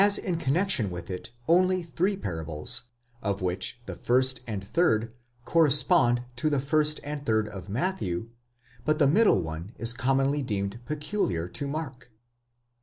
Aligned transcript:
in 0.23 0.35
connexion 0.35 0.89
with 0.89 1.11
it 1.11 1.29
only 1.47 1.83
three 1.83 2.17
parables, 2.17 2.85
of 3.21 3.39
which 3.39 3.79
the 3.85 3.93
first 3.95 4.39
and 4.47 4.67
third 4.67 5.13
corre 5.45 5.69
spond 5.69 6.25
to 6.35 6.49
the 6.49 6.59
first 6.59 6.99
and 7.03 7.23
third 7.23 7.47
of 7.47 7.69
Matthew, 7.69 8.29
but 8.83 8.97
the 8.97 9.05
middle 9.05 9.43
one 9.43 9.73
is 9.77 9.93
commonly 9.93 10.41
deemed 10.41 10.79
peculiar 10.87 11.47
to 11.49 11.67
Mark. 11.67 12.09